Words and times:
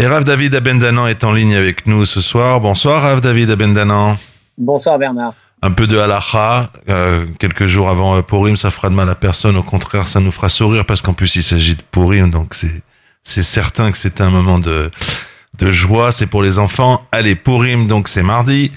Et 0.00 0.06
Rav 0.06 0.22
David 0.22 0.54
Abendanan 0.54 1.08
est 1.08 1.24
en 1.24 1.32
ligne 1.32 1.56
avec 1.56 1.88
nous 1.88 2.06
ce 2.06 2.20
soir. 2.20 2.60
Bonsoir 2.60 3.02
Rav 3.02 3.20
David 3.20 3.50
Abendanan. 3.50 4.16
Bonsoir 4.56 4.96
Bernard. 4.96 5.34
Un 5.60 5.72
peu 5.72 5.88
de 5.88 5.98
halacha, 5.98 6.70
euh, 6.88 7.26
quelques 7.40 7.66
jours 7.66 7.90
avant 7.90 8.16
euh, 8.16 8.22
Purim, 8.22 8.56
ça 8.56 8.70
fera 8.70 8.90
de 8.90 8.94
mal 8.94 9.10
à 9.10 9.16
personne. 9.16 9.56
Au 9.56 9.64
contraire, 9.64 10.06
ça 10.06 10.20
nous 10.20 10.30
fera 10.30 10.50
sourire 10.50 10.86
parce 10.86 11.02
qu'en 11.02 11.14
plus 11.14 11.34
il 11.34 11.42
s'agit 11.42 11.74
de 11.74 11.82
Purim, 11.82 12.30
donc 12.30 12.54
c'est 12.54 12.82
c'est 13.24 13.42
certain 13.42 13.90
que 13.90 13.98
c'est 13.98 14.20
un 14.20 14.30
moment 14.30 14.60
de 14.60 14.88
de 15.58 15.72
joie. 15.72 16.12
C'est 16.12 16.28
pour 16.28 16.42
les 16.42 16.60
enfants. 16.60 17.02
Allez, 17.10 17.34
Purim, 17.34 17.88
donc 17.88 18.06
c'est 18.06 18.22
mardi. 18.22 18.70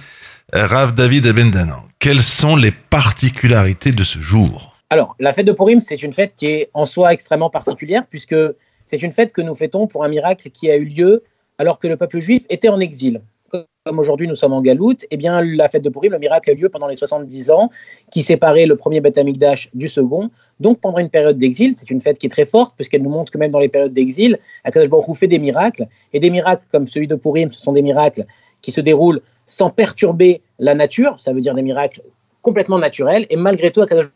Euh, 0.56 0.66
Rav 0.66 0.96
David 0.96 1.28
Abendanan, 1.28 1.84
quelles 2.00 2.24
sont 2.24 2.56
les 2.56 2.72
particularités 2.72 3.92
de 3.92 4.04
ce 4.04 4.18
jour? 4.18 4.76
Alors, 4.90 5.16
la 5.20 5.34
fête 5.34 5.46
de 5.46 5.52
Purim, 5.52 5.82
c'est 5.82 6.02
une 6.02 6.14
fête 6.14 6.34
qui 6.36 6.48
est 6.48 6.72
en 6.74 6.86
soi 6.86 7.14
extrêmement 7.14 7.52
particulière 7.52 8.06
puisque 8.10 8.36
c'est 8.86 9.02
une 9.02 9.11
fête 9.11 9.32
que 9.32 9.41
nous 9.41 9.55
fêtons 9.55 9.88
pour 9.88 10.04
un 10.04 10.09
miracle 10.09 10.50
qui 10.50 10.70
a 10.70 10.75
eu 10.75 10.86
lieu 10.86 11.23
alors 11.57 11.79
que 11.79 11.88
le 11.88 11.97
peuple 11.97 12.20
juif 12.20 12.45
était 12.50 12.70
en 12.70 12.79
exil. 12.79 13.21
Comme 13.83 14.00
aujourd'hui 14.00 14.28
nous 14.28 14.36
sommes 14.36 14.54
en 14.54 14.61
galoute, 14.61 15.06
eh 15.11 15.18
bien 15.18 15.43
la 15.43 15.68
fête 15.68 15.83
de 15.83 15.89
Purim, 15.89 16.11
le 16.11 16.19
miracle 16.19 16.50
a 16.50 16.54
eu 16.54 16.56
lieu 16.56 16.69
pendant 16.69 16.87
les 16.87 16.96
70 16.96 17.51
ans 17.51 17.70
qui 18.09 18.21
séparaient 18.21 18.65
le 18.65 18.75
premier 18.75 19.01
Beth 19.01 19.18
Amikdash 19.18 19.70
du 19.73 19.89
second. 19.89 20.29
Donc 20.59 20.79
pendant 20.79 21.00
une 21.00 21.09
période 21.09 21.37
d'exil, 21.37 21.73
c'est 21.75 21.89
une 21.92 22.00
fête 22.00 22.18
qui 22.18 22.28
est 22.28 22.29
très 22.29 22.46
forte 22.46 22.73
puisqu'elle 22.75 23.01
nous 23.01 23.09
montre 23.09 23.32
que 23.32 23.37
même 23.37 23.51
dans 23.51 23.59
les 23.59 23.70
périodes 23.70 23.93
d'exil, 23.93 24.39
Akadosh 24.64 24.89
Baruch 24.89 25.18
fait 25.18 25.28
des 25.28 25.39
miracles 25.39 25.87
et 26.14 26.20
des 26.20 26.29
miracles 26.29 26.64
comme 26.71 26.87
celui 26.87 27.07
de 27.07 27.15
Purim, 27.15 27.51
ce 27.51 27.59
sont 27.59 27.73
des 27.73 27.82
miracles 27.82 28.25
qui 28.61 28.71
se 28.71 28.82
déroulent 28.82 29.21
sans 29.48 29.70
perturber 29.70 30.42
la 30.59 30.75
nature, 30.75 31.20
ça 31.20 31.34
veut 31.34 31.42
dire 31.42 31.56
des 31.56 31.64
miracles 31.64 32.02
complètement 32.42 32.80
naturels 32.80 33.25
et 33.30 33.36
malgré 33.36 33.72
tout 33.72 33.81
Akadosh 33.81 34.11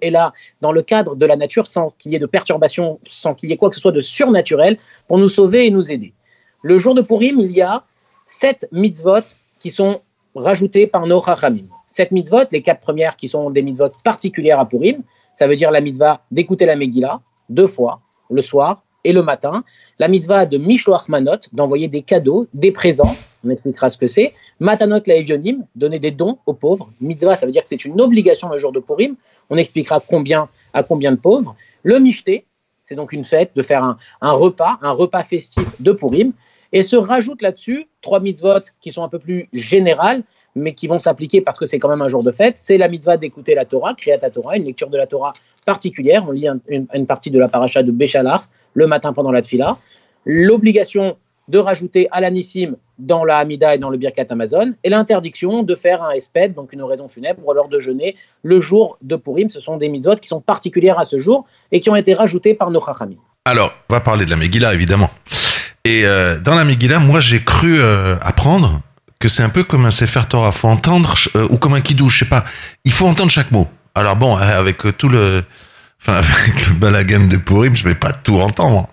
est 0.00 0.10
là 0.10 0.32
dans 0.60 0.72
le 0.72 0.82
cadre 0.82 1.16
de 1.16 1.26
la 1.26 1.36
nature 1.36 1.66
sans 1.66 1.92
qu'il 1.98 2.12
y 2.12 2.16
ait 2.16 2.18
de 2.18 2.26
perturbation, 2.26 2.98
sans 3.06 3.34
qu'il 3.34 3.50
y 3.50 3.52
ait 3.52 3.56
quoi 3.56 3.68
que 3.68 3.74
ce 3.74 3.80
soit 3.80 3.92
de 3.92 4.00
surnaturel 4.00 4.76
pour 5.08 5.18
nous 5.18 5.28
sauver 5.28 5.66
et 5.66 5.70
nous 5.70 5.90
aider. 5.90 6.12
Le 6.62 6.78
jour 6.78 6.94
de 6.94 7.02
Purim, 7.02 7.40
il 7.40 7.52
y 7.52 7.62
a 7.62 7.84
sept 8.26 8.68
mitzvot 8.72 9.36
qui 9.58 9.70
sont 9.70 10.00
rajoutés 10.34 10.86
par 10.86 11.06
nos 11.06 11.22
chachamim. 11.22 11.66
Sept 11.86 12.10
mitzvot, 12.10 12.44
les 12.50 12.62
quatre 12.62 12.80
premières 12.80 13.16
qui 13.16 13.28
sont 13.28 13.50
des 13.50 13.62
mitzvot 13.62 13.90
particulières 14.04 14.60
à 14.60 14.68
Purim, 14.68 15.02
ça 15.34 15.46
veut 15.46 15.56
dire 15.56 15.70
la 15.70 15.80
mitzvah 15.80 16.22
d'écouter 16.30 16.66
la 16.66 16.76
Megillah 16.76 17.20
deux 17.48 17.66
fois, 17.66 18.00
le 18.30 18.40
soir 18.40 18.82
et 19.04 19.12
le 19.12 19.22
matin. 19.22 19.64
La 19.98 20.08
mitzvah 20.08 20.46
de 20.46 20.58
Mishloach 20.58 21.08
Manot, 21.08 21.48
d'envoyer 21.52 21.88
des 21.88 22.02
cadeaux, 22.02 22.46
des 22.54 22.72
présents, 22.72 23.16
on 23.44 23.50
expliquera 23.50 23.90
ce 23.90 23.98
que 23.98 24.06
c'est. 24.06 24.34
Matanot 24.60 25.00
la 25.06 25.16
Evionim, 25.16 25.64
donner 25.74 25.98
des 25.98 26.10
dons 26.10 26.38
aux 26.46 26.54
pauvres. 26.54 26.90
Mitzvah, 27.00 27.36
ça 27.36 27.46
veut 27.46 27.52
dire 27.52 27.62
que 27.62 27.68
c'est 27.68 27.84
une 27.84 28.00
obligation 28.00 28.48
le 28.48 28.58
jour 28.58 28.72
de 28.72 28.80
Purim. 28.80 29.16
On 29.50 29.56
expliquera 29.56 30.00
combien 30.00 30.48
à 30.72 30.82
combien 30.82 31.12
de 31.12 31.16
pauvres. 31.16 31.56
Le 31.82 31.98
Mishté, 31.98 32.46
c'est 32.82 32.94
donc 32.94 33.12
une 33.12 33.24
fête 33.24 33.52
de 33.54 33.62
faire 33.62 33.82
un, 33.82 34.32
repas, 34.32 34.78
un 34.82 34.92
repas 34.92 35.22
festif 35.22 35.80
de 35.80 35.92
Purim. 35.92 36.32
Et 36.72 36.82
se 36.82 36.96
rajoutent 36.96 37.42
là-dessus 37.42 37.86
trois 38.00 38.20
mitzvot 38.20 38.62
qui 38.80 38.90
sont 38.90 39.02
un 39.02 39.08
peu 39.08 39.18
plus 39.18 39.48
générales, 39.52 40.22
mais 40.54 40.72
qui 40.72 40.86
vont 40.86 40.98
s'appliquer 40.98 41.42
parce 41.42 41.58
que 41.58 41.66
c'est 41.66 41.78
quand 41.78 41.88
même 41.88 42.00
un 42.00 42.08
jour 42.08 42.22
de 42.22 42.30
fête. 42.30 42.56
C'est 42.56 42.78
la 42.78 42.88
mitzvah 42.88 43.18
d'écouter 43.18 43.54
la 43.54 43.66
Torah, 43.66 43.94
Kriyat 43.94 44.18
Torah, 44.30 44.56
une 44.56 44.64
lecture 44.64 44.88
de 44.88 44.96
la 44.96 45.06
Torah 45.06 45.34
particulière. 45.66 46.24
On 46.26 46.32
lit 46.32 46.48
une, 46.68 47.06
partie 47.06 47.30
de 47.30 47.38
la 47.38 47.48
paracha 47.48 47.82
de 47.82 47.92
Béchalach 47.92 48.42
le 48.74 48.86
matin 48.86 49.12
pendant 49.12 49.32
la 49.32 49.42
tfila. 49.42 49.76
L'obligation 50.24 51.16
de 51.52 51.58
rajouter 51.58 52.08
Alanissim 52.10 52.76
dans 52.98 53.24
la 53.24 53.36
Hamida 53.36 53.74
et 53.74 53.78
dans 53.78 53.90
le 53.90 53.98
Birkat 53.98 54.24
Amazon, 54.30 54.72
et 54.82 54.88
l'interdiction 54.88 55.62
de 55.62 55.74
faire 55.74 56.02
un 56.02 56.10
espède, 56.12 56.54
donc 56.54 56.72
une 56.72 56.80
oraison 56.80 57.08
funèbre, 57.08 57.40
ou 57.44 57.50
alors 57.50 57.68
de 57.68 57.78
jeûner 57.78 58.16
le 58.42 58.60
jour 58.62 58.96
de 59.02 59.16
Purim. 59.16 59.50
Ce 59.50 59.60
sont 59.60 59.76
des 59.76 59.90
mitzvot 59.90 60.16
qui 60.16 60.28
sont 60.28 60.40
particulières 60.40 60.98
à 60.98 61.04
ce 61.04 61.20
jour 61.20 61.44
et 61.70 61.80
qui 61.80 61.90
ont 61.90 61.96
été 61.96 62.14
rajoutées 62.14 62.54
par 62.54 62.70
nos 62.70 62.80
chachamim. 62.80 63.18
Alors, 63.44 63.72
on 63.90 63.94
va 63.94 64.00
parler 64.00 64.24
de 64.24 64.30
la 64.30 64.36
Megillah, 64.36 64.72
évidemment. 64.72 65.10
Et 65.84 66.06
euh, 66.06 66.40
dans 66.40 66.54
la 66.54 66.64
Megillah, 66.64 67.00
moi, 67.00 67.20
j'ai 67.20 67.44
cru 67.44 67.78
euh, 67.78 68.16
apprendre 68.22 68.80
que 69.18 69.28
c'est 69.28 69.42
un 69.42 69.50
peu 69.50 69.62
comme 69.62 69.84
un 69.84 69.90
Sefer 69.90 70.22
Torah. 70.28 70.52
faut 70.52 70.68
entendre, 70.68 71.14
euh, 71.36 71.48
ou 71.50 71.58
comme 71.58 71.74
un 71.74 71.82
Kiddush, 71.82 72.14
je 72.14 72.18
sais 72.20 72.28
pas. 72.30 72.44
Il 72.84 72.92
faut 72.92 73.06
entendre 73.06 73.30
chaque 73.30 73.50
mot. 73.50 73.68
Alors 73.94 74.16
bon, 74.16 74.36
avec 74.36 74.78
tout 74.96 75.10
le... 75.10 75.42
Enfin, 76.00 76.14
avec 76.46 76.66
le 76.66 76.74
balagan 76.76 77.26
de 77.26 77.36
Purim, 77.36 77.76
je 77.76 77.84
vais 77.84 77.94
pas 77.94 78.12
tout 78.12 78.40
entendre. 78.40 78.88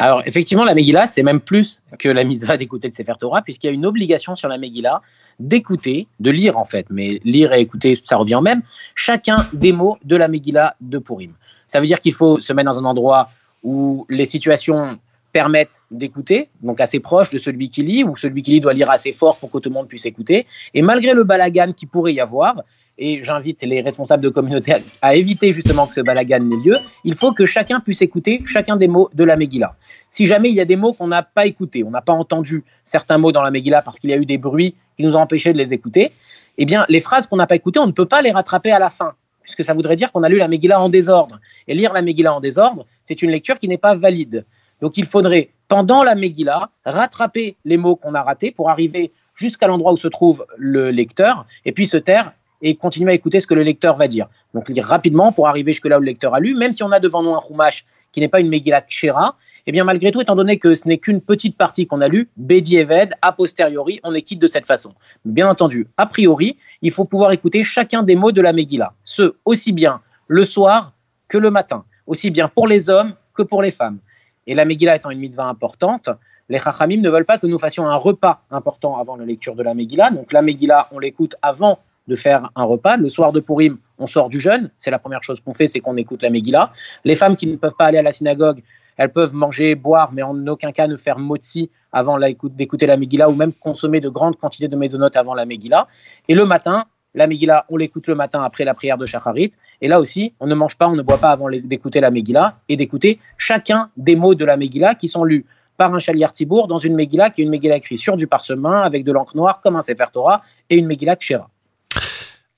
Alors, 0.00 0.22
effectivement, 0.24 0.64
la 0.64 0.74
Megillah, 0.74 1.06
c'est 1.06 1.22
même 1.22 1.40
plus 1.40 1.82
que 1.98 2.08
la 2.08 2.24
mitzvah 2.24 2.56
d'écouter 2.56 2.88
le 2.88 2.94
Sefer 2.94 3.12
Torah, 3.20 3.42
puisqu'il 3.42 3.66
y 3.66 3.70
a 3.70 3.72
une 3.74 3.84
obligation 3.84 4.34
sur 4.34 4.48
la 4.48 4.56
Megillah 4.56 5.02
d'écouter, 5.38 6.08
de 6.20 6.30
lire 6.30 6.56
en 6.56 6.64
fait, 6.64 6.86
mais 6.88 7.20
lire 7.22 7.52
et 7.52 7.60
écouter, 7.60 8.00
ça 8.02 8.16
revient 8.16 8.40
même, 8.42 8.62
chacun 8.94 9.50
des 9.52 9.72
mots 9.72 9.98
de 10.02 10.16
la 10.16 10.28
Megillah 10.28 10.74
de 10.80 10.98
Purim. 10.98 11.34
Ça 11.66 11.80
veut 11.80 11.86
dire 11.86 12.00
qu'il 12.00 12.14
faut 12.14 12.40
se 12.40 12.50
mettre 12.54 12.70
dans 12.70 12.78
un 12.78 12.86
endroit 12.86 13.30
où 13.62 14.06
les 14.08 14.24
situations 14.24 14.98
permettent 15.34 15.82
d'écouter, 15.90 16.48
donc 16.62 16.80
assez 16.80 16.98
proche 16.98 17.28
de 17.28 17.36
celui 17.36 17.68
qui 17.68 17.82
lit, 17.82 18.02
ou 18.02 18.16
celui 18.16 18.40
qui 18.40 18.52
lit 18.52 18.60
doit 18.60 18.72
lire 18.72 18.90
assez 18.90 19.12
fort 19.12 19.36
pour 19.36 19.50
que 19.50 19.58
tout 19.58 19.68
le 19.68 19.74
monde 19.74 19.86
puisse 19.86 20.06
écouter. 20.06 20.46
Et 20.72 20.80
malgré 20.80 21.12
le 21.12 21.24
balagan 21.24 21.74
qui 21.74 21.84
pourrait 21.84 22.14
y 22.14 22.20
avoir, 22.20 22.62
et 23.00 23.24
j'invite 23.24 23.62
les 23.62 23.80
responsables 23.80 24.22
de 24.22 24.28
communauté 24.28 24.74
à, 25.02 25.14
éviter 25.16 25.52
justement 25.52 25.86
que 25.86 25.94
ce 25.94 26.02
balagan 26.02 26.40
n'ait 26.40 26.56
lieu, 26.56 26.76
il 27.04 27.14
faut 27.14 27.32
que 27.32 27.46
chacun 27.46 27.80
puisse 27.80 28.02
écouter 28.02 28.42
chacun 28.44 28.76
des 28.76 28.86
mots 28.86 29.10
de 29.14 29.24
la 29.24 29.36
Megillah. 29.36 29.74
Si 30.10 30.26
jamais 30.26 30.50
il 30.50 30.54
y 30.54 30.60
a 30.60 30.66
des 30.66 30.76
mots 30.76 30.92
qu'on 30.92 31.08
n'a 31.08 31.22
pas 31.22 31.46
écoutés, 31.46 31.82
on 31.82 31.90
n'a 31.90 32.02
pas 32.02 32.12
entendu 32.12 32.62
certains 32.84 33.18
mots 33.18 33.32
dans 33.32 33.42
la 33.42 33.50
Megillah 33.50 33.82
parce 33.82 33.98
qu'il 33.98 34.10
y 34.10 34.12
a 34.12 34.18
eu 34.18 34.26
des 34.26 34.38
bruits 34.38 34.76
qui 34.96 35.02
nous 35.02 35.16
ont 35.16 35.20
empêchés 35.20 35.52
de 35.52 35.58
les 35.58 35.72
écouter, 35.72 36.12
eh 36.58 36.66
bien 36.66 36.84
les 36.88 37.00
phrases 37.00 37.26
qu'on 37.26 37.36
n'a 37.36 37.46
pas 37.46 37.56
écoutées, 37.56 37.80
on 37.80 37.86
ne 37.86 37.92
peut 37.92 38.06
pas 38.06 38.20
les 38.20 38.30
rattraper 38.30 38.70
à 38.70 38.78
la 38.78 38.90
fin, 38.90 39.14
puisque 39.42 39.64
ça 39.64 39.72
voudrait 39.72 39.96
dire 39.96 40.12
qu'on 40.12 40.22
a 40.22 40.28
lu 40.28 40.36
la 40.36 40.48
Megillah 40.48 40.80
en 40.80 40.90
désordre. 40.90 41.40
Et 41.66 41.74
lire 41.74 41.94
la 41.94 42.02
Megillah 42.02 42.34
en 42.34 42.40
désordre, 42.40 42.86
c'est 43.02 43.22
une 43.22 43.30
lecture 43.30 43.58
qui 43.58 43.66
n'est 43.66 43.78
pas 43.78 43.94
valide. 43.94 44.44
Donc 44.82 44.98
il 44.98 45.06
faudrait, 45.06 45.50
pendant 45.68 46.02
la 46.02 46.14
Megillah, 46.14 46.70
rattraper 46.84 47.56
les 47.64 47.78
mots 47.78 47.96
qu'on 47.96 48.14
a 48.14 48.22
ratés 48.22 48.50
pour 48.50 48.68
arriver 48.68 49.12
jusqu'à 49.36 49.66
l'endroit 49.66 49.92
où 49.92 49.96
se 49.96 50.08
trouve 50.08 50.44
le 50.58 50.90
lecteur, 50.90 51.46
et 51.64 51.72
puis 51.72 51.86
se 51.86 51.96
taire 51.96 52.34
et 52.62 52.74
continuer 52.76 53.12
à 53.12 53.14
écouter 53.14 53.40
ce 53.40 53.46
que 53.46 53.54
le 53.54 53.62
lecteur 53.62 53.96
va 53.96 54.08
dire. 54.08 54.28
Donc 54.54 54.68
lire 54.68 54.84
rapidement 54.84 55.32
pour 55.32 55.48
arriver 55.48 55.72
jusque 55.72 55.86
là 55.86 55.98
où 55.98 56.00
le 56.00 56.06
lecteur 56.06 56.34
a 56.34 56.40
lu, 56.40 56.54
même 56.54 56.72
si 56.72 56.82
on 56.82 56.92
a 56.92 57.00
devant 57.00 57.22
nous 57.22 57.34
un 57.34 57.40
Chumash 57.46 57.84
qui 58.12 58.20
n'est 58.20 58.28
pas 58.28 58.40
une 58.40 58.48
Megillah 58.48 58.82
Kshera, 58.82 59.36
eh 59.66 59.72
bien 59.72 59.84
malgré 59.84 60.10
tout, 60.10 60.20
étant 60.20 60.36
donné 60.36 60.58
que 60.58 60.74
ce 60.74 60.88
n'est 60.88 60.98
qu'une 60.98 61.20
petite 61.20 61.56
partie 61.56 61.86
qu'on 61.86 62.00
a 62.00 62.08
lue, 62.08 62.28
Bedi 62.36 62.76
Eved, 62.76 63.14
a 63.22 63.32
posteriori, 63.32 64.00
on 64.02 64.14
est 64.14 64.22
quitte 64.22 64.40
de 64.40 64.46
cette 64.46 64.66
façon. 64.66 64.94
Bien 65.24 65.48
entendu, 65.48 65.86
a 65.96 66.06
priori, 66.06 66.56
il 66.82 66.90
faut 66.90 67.04
pouvoir 67.04 67.32
écouter 67.32 67.62
chacun 67.62 68.02
des 68.02 68.16
mots 68.16 68.32
de 68.32 68.40
la 68.40 68.52
Megillah, 68.52 68.92
ce 69.04 69.34
aussi 69.44 69.72
bien 69.72 70.00
le 70.28 70.44
soir 70.44 70.92
que 71.28 71.38
le 71.38 71.50
matin, 71.50 71.84
aussi 72.06 72.30
bien 72.30 72.48
pour 72.48 72.66
les 72.66 72.88
hommes 72.88 73.14
que 73.34 73.42
pour 73.42 73.62
les 73.62 73.70
femmes. 73.70 73.98
Et 74.46 74.54
la 74.54 74.64
Megillah 74.64 74.96
étant 74.96 75.10
une 75.10 75.20
mitzvah 75.20 75.44
importante, 75.44 76.08
les 76.48 76.58
Chachamim 76.58 77.00
ne 77.00 77.08
veulent 77.08 77.24
pas 77.24 77.38
que 77.38 77.46
nous 77.46 77.58
fassions 77.58 77.86
un 77.86 77.94
repas 77.94 78.42
important 78.50 78.98
avant 78.98 79.14
la 79.16 79.24
lecture 79.24 79.54
de 79.54 79.62
la 79.62 79.72
Megillah. 79.72 80.10
Donc 80.10 80.32
la 80.32 80.42
Megillah, 80.42 80.88
on 80.90 80.98
l'écoute 80.98 81.36
avant 81.42 81.78
de 82.10 82.16
faire 82.16 82.50
un 82.56 82.64
repas. 82.64 82.96
Le 82.96 83.08
soir 83.08 83.32
de 83.32 83.40
Purim, 83.40 83.78
on 83.98 84.06
sort 84.06 84.28
du 84.28 84.40
jeûne. 84.40 84.70
C'est 84.76 84.90
la 84.90 84.98
première 84.98 85.22
chose 85.22 85.40
qu'on 85.40 85.54
fait, 85.54 85.68
c'est 85.68 85.80
qu'on 85.80 85.96
écoute 85.96 86.22
la 86.22 86.30
Megillah. 86.30 86.72
Les 87.04 87.16
femmes 87.16 87.36
qui 87.36 87.46
ne 87.46 87.56
peuvent 87.56 87.76
pas 87.78 87.86
aller 87.86 87.98
à 87.98 88.02
la 88.02 88.12
synagogue, 88.12 88.62
elles 88.96 89.12
peuvent 89.12 89.32
manger, 89.32 89.76
boire, 89.76 90.10
mais 90.12 90.22
en 90.22 90.46
aucun 90.48 90.72
cas 90.72 90.88
ne 90.88 90.96
faire 90.96 91.18
motzi 91.18 91.70
avant 91.92 92.18
d'écouter 92.42 92.86
la 92.86 92.96
Megillah 92.96 93.30
ou 93.30 93.34
même 93.34 93.52
consommer 93.52 94.00
de 94.00 94.08
grandes 94.08 94.36
quantités 94.36 94.68
de 94.68 94.76
mésonotes 94.76 95.16
avant 95.16 95.34
la 95.34 95.46
Megillah. 95.46 95.86
Et 96.28 96.34
le 96.34 96.44
matin, 96.44 96.84
la 97.14 97.26
Megillah, 97.26 97.64
on 97.68 97.76
l'écoute 97.76 98.06
le 98.08 98.14
matin 98.14 98.42
après 98.42 98.64
la 98.64 98.74
prière 98.74 98.98
de 98.98 99.06
Shacharit. 99.06 99.52
Et 99.80 99.88
là 99.88 100.00
aussi, 100.00 100.34
on 100.40 100.46
ne 100.46 100.54
mange 100.54 100.76
pas, 100.76 100.88
on 100.88 100.96
ne 100.96 101.02
boit 101.02 101.18
pas 101.18 101.30
avant 101.30 101.48
d'écouter 101.48 102.00
la 102.00 102.10
Megillah 102.10 102.58
et 102.68 102.76
d'écouter 102.76 103.20
chacun 103.38 103.90
des 103.96 104.16
mots 104.16 104.34
de 104.34 104.44
la 104.44 104.56
Megillah 104.56 104.96
qui 104.96 105.08
sont 105.08 105.24
lus 105.24 105.46
par 105.76 105.94
un 105.94 105.98
chaliar 105.98 106.32
Tibour 106.32 106.68
dans 106.68 106.78
une 106.78 106.94
Megillah 106.94 107.30
qui 107.30 107.40
est 107.40 107.44
une 107.44 107.50
Megillah 107.50 107.76
écrite 107.76 107.98
sur 107.98 108.16
du 108.16 108.26
parchemin 108.26 108.82
avec 108.82 109.02
de 109.04 109.12
l'encre 109.12 109.36
noire 109.36 109.60
comme 109.62 109.76
un 109.76 109.82
Sefer 109.82 110.04
Torah 110.12 110.42
et 110.68 110.76
une 110.76 110.86
Megillah 110.86 111.16
Kshera. 111.16 111.48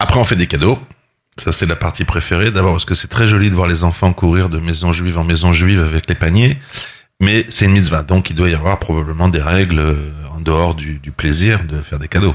Après, 0.03 0.19
on 0.19 0.25
fait 0.25 0.35
des 0.35 0.49
cadeaux. 0.49 0.77
Ça, 1.39 1.53
c'est 1.53 1.65
la 1.65 1.77
partie 1.77 2.05
préférée. 2.05 2.51
D'abord, 2.51 2.73
parce 2.73 2.85
que 2.85 2.95
c'est 2.95 3.07
très 3.07 3.29
joli 3.29 3.51
de 3.51 3.55
voir 3.55 3.69
les 3.69 3.85
enfants 3.85 4.13
courir 4.13 4.49
de 4.49 4.59
maison 4.59 4.91
juive 4.91 5.17
en 5.17 5.23
maison 5.23 5.53
juive 5.53 5.81
avec 5.81 6.09
les 6.09 6.17
paniers. 6.17 6.59
Mais 7.21 7.47
c'est 7.51 7.67
une 7.67 7.71
mitzvah. 7.71 8.03
Donc, 8.03 8.29
il 8.29 8.35
doit 8.35 8.51
y 8.51 8.55
avoir 8.55 8.81
probablement 8.81 9.29
des 9.29 9.41
règles 9.41 9.97
en 10.35 10.41
dehors 10.41 10.75
du, 10.75 10.99
du 10.99 11.13
plaisir 11.13 11.65
de 11.69 11.79
faire 11.79 12.01
des 12.01 12.09
cadeaux. 12.09 12.35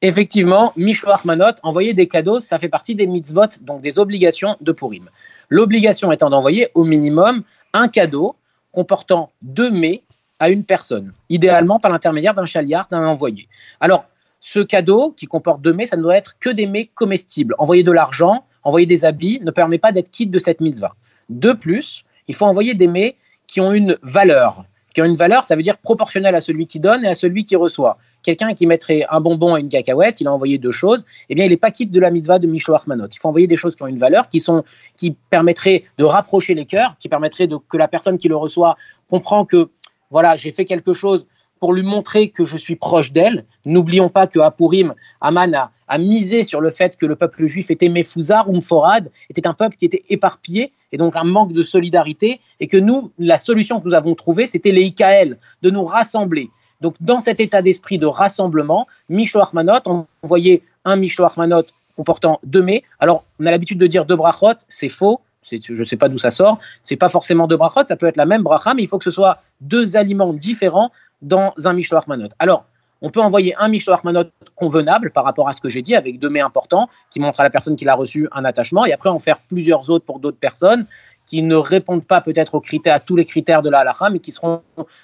Effectivement, 0.00 0.72
Mishloach 0.78 1.26
Manot, 1.26 1.52
envoyer 1.62 1.92
des 1.92 2.08
cadeaux, 2.08 2.40
ça 2.40 2.58
fait 2.58 2.70
partie 2.70 2.94
des 2.94 3.06
mitzvot, 3.06 3.58
donc 3.60 3.82
des 3.82 3.98
obligations 3.98 4.56
de 4.62 4.72
Purim. 4.72 5.10
L'obligation 5.50 6.12
étant 6.12 6.30
d'envoyer 6.30 6.68
au 6.72 6.84
minimum 6.84 7.42
un 7.74 7.88
cadeau 7.88 8.36
comportant 8.72 9.32
deux 9.42 9.70
mets 9.70 10.02
à 10.38 10.48
une 10.48 10.64
personne, 10.64 11.12
idéalement 11.28 11.78
par 11.78 11.92
l'intermédiaire 11.92 12.32
d'un 12.32 12.46
chaliard, 12.46 12.88
d'un 12.90 13.06
envoyé. 13.06 13.48
Alors, 13.80 14.06
ce 14.46 14.60
cadeau 14.60 15.14
qui 15.16 15.24
comporte 15.24 15.62
deux 15.62 15.72
mets, 15.72 15.86
ça 15.86 15.96
ne 15.96 16.02
doit 16.02 16.18
être 16.18 16.38
que 16.38 16.50
des 16.50 16.66
mets 16.66 16.90
comestibles. 16.94 17.54
Envoyer 17.58 17.82
de 17.82 17.90
l'argent, 17.90 18.44
envoyer 18.62 18.84
des 18.84 19.06
habits 19.06 19.40
ne 19.42 19.50
permet 19.50 19.78
pas 19.78 19.90
d'être 19.90 20.10
quitte 20.10 20.30
de 20.30 20.38
cette 20.38 20.60
mitzvah. 20.60 20.94
De 21.30 21.52
plus, 21.52 22.04
il 22.28 22.34
faut 22.34 22.44
envoyer 22.44 22.74
des 22.74 22.86
mets 22.86 23.16
qui 23.46 23.62
ont 23.62 23.72
une 23.72 23.96
valeur. 24.02 24.66
Qui 24.92 25.00
ont 25.00 25.06
une 25.06 25.14
valeur, 25.14 25.46
ça 25.46 25.56
veut 25.56 25.62
dire 25.62 25.78
proportionnelle 25.78 26.34
à 26.34 26.42
celui 26.42 26.66
qui 26.66 26.78
donne 26.78 27.06
et 27.06 27.08
à 27.08 27.14
celui 27.14 27.46
qui 27.46 27.56
reçoit. 27.56 27.96
Quelqu'un 28.22 28.52
qui 28.52 28.66
mettrait 28.66 29.06
un 29.08 29.22
bonbon 29.22 29.56
et 29.56 29.60
une 29.60 29.70
cacahuète, 29.70 30.20
il 30.20 30.26
a 30.26 30.32
envoyé 30.34 30.58
deux 30.58 30.72
choses, 30.72 31.06
eh 31.30 31.34
bien, 31.34 31.46
il 31.46 31.48
n'est 31.48 31.56
pas 31.56 31.70
quitte 31.70 31.90
de 31.90 31.98
la 31.98 32.10
mitzvah 32.10 32.38
de 32.38 32.46
Mishloach 32.46 32.86
Manot. 32.86 33.08
Il 33.10 33.18
faut 33.18 33.28
envoyer 33.28 33.46
des 33.46 33.56
choses 33.56 33.74
qui 33.74 33.82
ont 33.82 33.86
une 33.86 33.98
valeur, 33.98 34.28
qui, 34.28 34.40
sont, 34.40 34.62
qui 34.98 35.16
permettraient 35.30 35.84
de 35.96 36.04
rapprocher 36.04 36.52
les 36.52 36.66
cœurs, 36.66 36.96
qui 36.98 37.08
permettraient 37.08 37.48
que 37.48 37.78
la 37.78 37.88
personne 37.88 38.18
qui 38.18 38.28
le 38.28 38.36
reçoit 38.36 38.76
comprend 39.08 39.46
que 39.46 39.70
voilà, 40.10 40.36
j'ai 40.36 40.52
fait 40.52 40.66
quelque 40.66 40.92
chose 40.92 41.26
pour 41.64 41.72
lui 41.72 41.82
montrer 41.82 42.28
que 42.28 42.44
je 42.44 42.58
suis 42.58 42.76
proche 42.76 43.10
d'elle. 43.10 43.46
N'oublions 43.64 44.10
pas 44.10 44.26
que 44.26 44.38
Apurim, 44.38 44.92
Aman 45.22 45.70
a, 45.88 45.98
misé 45.98 46.44
sur 46.44 46.60
le 46.60 46.68
fait 46.68 46.98
que 46.98 47.06
le 47.06 47.16
peuple 47.16 47.46
juif 47.46 47.70
était 47.70 47.88
Mefouzar 47.88 48.50
ou 48.50 48.56
Mforad, 48.58 49.10
était 49.30 49.46
un 49.46 49.54
peuple 49.54 49.78
qui 49.78 49.86
était 49.86 50.02
éparpillé 50.10 50.72
et 50.92 50.98
donc 50.98 51.16
un 51.16 51.24
manque 51.24 51.54
de 51.54 51.62
solidarité, 51.62 52.42
et 52.60 52.68
que 52.68 52.76
nous, 52.76 53.12
la 53.18 53.38
solution 53.38 53.80
que 53.80 53.88
nous 53.88 53.94
avons 53.94 54.14
trouvée, 54.14 54.46
c'était 54.46 54.72
les 54.72 54.82
Ikaël, 54.82 55.38
de 55.62 55.70
nous 55.70 55.86
rassembler. 55.86 56.50
Donc 56.82 56.96
dans 57.00 57.20
cet 57.20 57.40
état 57.40 57.62
d'esprit 57.62 57.96
de 57.96 58.04
rassemblement, 58.04 58.86
Michel 59.08 59.40
Armanot 59.40 60.06
envoyait 60.22 60.64
un 60.84 60.96
Michel 60.96 61.24
Armanot 61.24 61.64
comportant 61.96 62.40
deux 62.44 62.62
mets. 62.62 62.82
Alors 63.00 63.24
on 63.40 63.46
a 63.46 63.50
l'habitude 63.50 63.78
de 63.78 63.86
dire 63.86 64.04
deux 64.04 64.16
brachot, 64.16 64.58
c'est 64.68 64.90
faux. 64.90 65.18
Je 65.50 65.72
ne 65.72 65.84
sais 65.84 65.96
pas 65.96 66.08
d'où 66.08 66.16
ça 66.16 66.30
sort. 66.30 66.58
C'est 66.82 66.96
pas 66.96 67.10
forcément 67.10 67.46
deux 67.46 67.56
brachot, 67.56 67.86
ça 67.86 67.96
peut 67.96 68.06
être 68.06 68.16
la 68.16 68.26
même 68.26 68.42
bracha, 68.42 68.74
mais 68.74 68.82
il 68.82 68.88
faut 68.88 68.98
que 68.98 69.04
ce 69.04 69.10
soit 69.10 69.42
deux 69.60 69.96
aliments 69.96 70.32
différents 70.32 70.90
dans 71.24 71.52
un 71.64 71.72
Michel 71.72 71.98
Armanot. 71.98 72.28
Alors 72.38 72.64
on 73.02 73.10
peut 73.10 73.20
envoyer 73.20 73.54
un 73.58 73.68
Michel 73.68 73.92
Armanot 73.92 74.24
convenable 74.56 75.10
par 75.10 75.24
rapport 75.24 75.48
à 75.48 75.52
ce 75.52 75.60
que 75.60 75.68
j'ai 75.68 75.82
dit, 75.82 75.94
avec 75.94 76.18
deux 76.18 76.30
mets 76.30 76.40
importants, 76.40 76.88
qui 77.10 77.20
montrent 77.20 77.40
à 77.40 77.42
la 77.42 77.50
personne 77.50 77.76
qui 77.76 77.84
l'a 77.84 77.94
reçu 77.94 78.28
un 78.32 78.46
attachement, 78.46 78.86
et 78.86 78.92
après 78.92 79.10
en 79.10 79.18
faire 79.18 79.38
plusieurs 79.40 79.90
autres 79.90 80.06
pour 80.06 80.20
d'autres 80.20 80.38
personnes 80.38 80.86
qui 81.26 81.42
ne 81.42 81.54
répondent 81.54 82.04
pas 82.04 82.20
peut-être 82.20 82.54
aux 82.54 82.60
critères, 82.60 82.94
à 82.94 83.00
tous 83.00 83.16
les 83.16 83.24
critères 83.24 83.62
de 83.62 83.68
la 83.68 83.80
halakha, 83.80 84.08
mais 84.10 84.20
qui 84.20 84.30
seront 84.30 84.62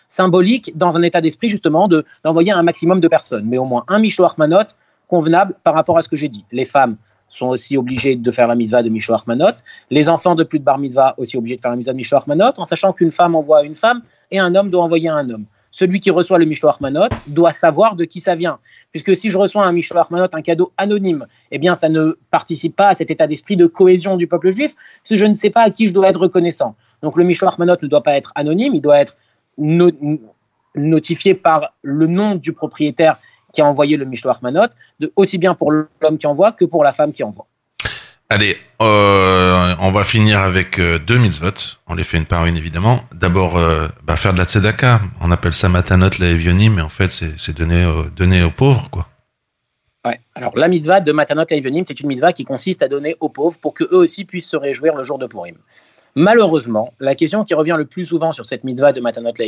symboliques 0.09 0.77
dans 0.77 0.97
un 0.97 1.03
état 1.03 1.21
d'esprit 1.21 1.51
justement 1.51 1.89
de, 1.89 2.07
d'envoyer 2.25 2.53
un 2.53 2.63
maximum 2.63 3.01
de 3.01 3.09
personnes, 3.09 3.47
mais 3.47 3.59
au 3.59 3.65
moins 3.65 3.85
un 3.89 3.99
Michel 3.99 4.25
Armanot 4.25 4.69
convenable 5.09 5.55
par 5.63 5.75
rapport 5.75 5.99
à 5.99 6.03
ce 6.03 6.09
que 6.09 6.17
j'ai 6.17 6.29
dit. 6.29 6.45
Les 6.53 6.65
femmes 6.65 6.97
sont 7.29 7.49
aussi 7.49 7.77
obligées 7.77 8.17
de 8.17 8.31
faire 8.33 8.49
la 8.49 8.55
mitzvah 8.55 8.83
de 8.83 8.89
Michel 8.89 9.15
Armanot, 9.15 9.57
les 9.91 10.09
enfants 10.09 10.35
de 10.35 10.45
plus 10.45 10.59
de 10.59 10.65
bar 10.65 10.79
mitzvah 10.79 11.15
aussi 11.19 11.37
obligés 11.37 11.57
de 11.57 11.61
faire 11.61 11.71
la 11.71 11.77
mitzvah 11.77 11.93
de 11.93 11.99
Michel 11.99 12.17
Armanot, 12.17 12.53
en 12.57 12.65
sachant 12.65 12.93
qu'une 12.93 13.13
femme 13.13 13.35
envoie 13.35 13.63
une 13.63 13.75
femme 13.75 14.03
et 14.31 14.39
un 14.39 14.55
homme 14.55 14.71
doit 14.71 14.83
envoyer 14.83 15.09
un 15.09 15.29
homme 15.29 15.45
celui 15.71 16.01
qui 16.01 16.11
reçoit 16.11 16.39
le 16.39 16.45
Mishloach 16.45 16.81
Manot 16.81 17.09
doit 17.27 17.53
savoir 17.53 17.97
de 17.97 18.05
qui 18.05 18.21
ça 18.21 18.35
vient. 18.35 18.59
Puisque 18.91 19.17
si 19.17 19.31
je 19.31 19.39
reçois 19.39 19.65
un 19.65 19.73
Mishloach 19.73 20.11
Manot, 20.11 20.29
un 20.33 20.43
cadeau 20.43 20.73
anonyme, 20.77 21.27
eh 21.51 21.59
bien, 21.59 21.77
ça 21.77 21.89
ne 21.89 22.19
participe 22.31 22.77
pas 22.77 22.89
à 22.89 22.95
cet 22.95 23.11
état 23.11 23.27
d'esprit 23.27 23.57
de 23.57 23.67
cohésion 23.67 24.17
du 24.17 24.27
peuple 24.27 24.53
juif, 24.53 24.75
parce 24.75 25.11
que 25.11 25.17
je 25.17 25.27
ne 25.27 25.35
sais 25.35 25.51
pas 25.51 25.63
à 25.63 25.71
qui 25.71 25.87
je 25.87 25.93
dois 25.93 26.09
être 26.09 26.21
reconnaissant. 26.21 26.75
Donc, 27.03 27.17
le 27.17 27.25
Mishloach 27.25 27.59
Manot 27.59 27.77
ne 27.83 27.89
doit 27.89 28.03
pas 28.03 28.17
être 28.17 28.33
anonyme, 28.35 28.75
il 28.75 28.81
doit 28.81 28.99
être 28.99 29.17
notifié 30.75 31.35
par 31.35 31.75
le 31.83 32.07
nom 32.07 32.35
du 32.35 32.53
propriétaire 32.53 33.19
qui 33.53 33.61
a 33.61 33.67
envoyé 33.67 33.97
le 33.97 34.05
Mishloach 34.05 34.43
Manot, 34.43 34.69
de, 35.01 35.13
aussi 35.17 35.39
bien 35.39 35.55
pour 35.55 35.73
l'homme 35.73 36.19
qui 36.19 36.27
envoie 36.27 36.53
que 36.53 36.65
pour 36.65 36.85
la 36.85 36.93
femme 36.93 37.13
qui 37.13 37.23
envoie. 37.23 37.47
Allez, 38.33 38.57
euh, 38.81 39.75
on 39.81 39.91
va 39.91 40.05
finir 40.05 40.39
avec 40.39 40.79
euh, 40.79 41.01
deux 41.01 41.19
mitzvot. 41.19 41.51
On 41.89 41.97
les 41.97 42.05
fait 42.05 42.17
une 42.17 42.27
par 42.27 42.47
une, 42.47 42.57
évidemment. 42.57 43.01
D'abord, 43.13 43.59
euh, 43.59 43.89
bah, 44.05 44.15
faire 44.15 44.33
de 44.33 44.39
la 44.39 44.45
tzedaka. 44.45 45.01
On 45.21 45.33
appelle 45.33 45.53
ça 45.53 45.69
matanot 45.69 46.11
la 46.21 46.31
evionim, 46.31 46.75
mais 46.75 46.83
en 46.83 46.89
fait, 46.89 47.11
c'est 47.11 47.53
donner, 47.57 47.93
donner 48.15 48.45
aux 48.45 48.53
pauvres, 48.53 48.89
quoi. 48.89 49.09
Ouais. 50.07 50.21
Alors, 50.37 50.57
la 50.57 50.69
mitzvah 50.69 51.01
de 51.01 51.11
matanot 51.11 51.45
la 51.51 51.57
evionim, 51.57 51.83
c'est 51.85 51.99
une 51.99 52.07
mitzvah 52.07 52.33
qui 52.33 52.45
consiste 52.45 52.83
à 52.83 52.89
donner 52.89 53.17
aux 53.19 53.31
pauvres 53.31 53.59
pour 53.59 53.75
qu'eux 53.75 53.89
aussi 53.91 54.25
puissent 54.25 54.49
se 54.49 54.57
réjouir 54.57 54.95
le 54.95 55.03
jour 55.03 55.19
de 55.19 55.27
Purim. 55.27 55.57
Malheureusement, 56.15 56.95
la 57.01 57.17
question 57.17 57.43
qui 57.43 57.55
revient 57.55 57.77
le 57.77 57.85
plus 57.85 58.05
souvent 58.05 58.33
sur 58.33 58.47
cette 58.47 58.63
mitzvah 58.63 58.93
de 58.93 59.01
matanot 59.01 59.33
la 59.39 59.47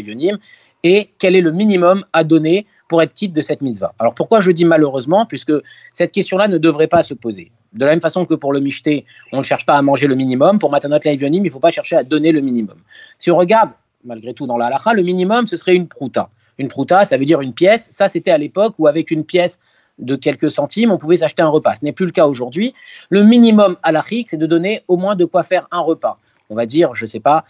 est 0.82 1.11
quel 1.19 1.37
est 1.37 1.40
le 1.40 1.52
minimum 1.52 2.05
à 2.12 2.25
donner 2.25 2.67
pour 2.88 3.02
être 3.02 3.14
quitte 3.14 3.32
de 3.32 3.40
cette 3.40 3.62
mitzvah. 3.62 3.94
Alors, 3.99 4.14
pourquoi 4.14 4.40
je 4.40 4.50
dis 4.50 4.64
malheureusement? 4.64 5.26
Puisque 5.26 5.52
cette 5.93 6.12
question-là 6.12 6.49
ne 6.49 6.58
devrait 6.58 6.88
pas 6.88 7.02
se 7.02 7.14
poser. 7.14 7.50
De 7.73 7.84
la 7.84 7.93
même 7.93 8.00
façon 8.00 8.26
que 8.26 8.34
pour 8.34 8.52
le 8.52 8.61
michté, 8.61 9.06
on 9.32 9.38
ne 9.38 9.43
cherche 9.43 9.64
pas 9.64 9.75
à 9.75 9.82
manger 9.82 10.06
le 10.06 10.14
minimum, 10.14 10.58
pour 10.58 10.70
Matanot 10.70 10.99
Laivionim, 11.05 11.43
il 11.43 11.49
ne 11.49 11.50
faut 11.50 11.61
pas 11.61 11.70
chercher 11.70 11.96
à 11.96 12.05
donner 12.05 12.32
le 12.32 12.40
minimum. 12.40 12.76
Si 13.19 13.31
on 13.31 13.37
regarde, 13.37 13.70
malgré 14.05 14.34
tout, 14.34 14.46
dans 14.46 14.58
la 14.58 14.67
halakha, 14.67 14.93
le 14.93 15.02
minimum, 15.02 15.46
ce 15.46 15.56
serait 15.56 15.75
une 15.75 15.88
prouta. 15.88 16.29
Une 16.58 16.69
prouta, 16.69 17.05
ça 17.05 17.17
veut 17.17 17.25
dire 17.25 17.40
une 17.40 17.55
pièce. 17.55 17.88
Ça, 17.93 18.08
c'était 18.08 18.31
à 18.31 18.38
l'époque 18.38 18.75
où, 18.79 18.87
avec 18.87 19.11
une 19.11 19.25
pièce 19.25 19.58
de 19.99 20.17
quelques 20.17 20.50
centimes, 20.50 20.90
on 20.90 20.99
pouvait 20.99 21.19
s'acheter 21.19 21.43
un 21.43 21.49
repas. 21.49 21.76
Ce 21.76 21.84
n'est 21.84 21.93
plus 21.93 22.06
le 22.06 22.12
cas 22.12 22.26
aujourd'hui. 22.26 22.75
Le 23.08 23.23
minimum 23.23 23.76
halachique, 23.82 24.31
c'est 24.31 24.37
de 24.37 24.46
donner 24.46 24.82
au 24.88 24.96
moins 24.96 25.14
de 25.14 25.25
quoi 25.25 25.43
faire 25.43 25.67
un 25.70 25.81
repas. 25.81 26.19
On 26.50 26.55
va 26.55 26.67
dire, 26.67 26.94
je 26.94 27.05
ne 27.05 27.08
sais 27.08 27.20
pas, 27.20 27.44